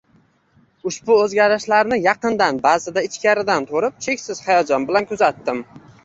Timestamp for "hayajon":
4.47-4.89